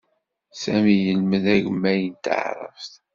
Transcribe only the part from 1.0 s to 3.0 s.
yelmed agemmay n taɛṛabt.